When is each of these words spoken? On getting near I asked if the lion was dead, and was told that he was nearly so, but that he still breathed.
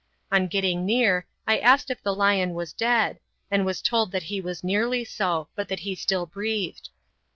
On 0.31 0.47
getting 0.47 0.83
near 0.83 1.27
I 1.47 1.59
asked 1.59 1.91
if 1.91 2.01
the 2.01 2.15
lion 2.15 2.55
was 2.55 2.73
dead, 2.73 3.19
and 3.51 3.67
was 3.67 3.83
told 3.83 4.11
that 4.13 4.23
he 4.33 4.41
was 4.41 4.63
nearly 4.63 5.05
so, 5.05 5.49
but 5.53 5.67
that 5.67 5.81
he 5.81 5.93
still 5.93 6.25
breathed. 6.25 6.89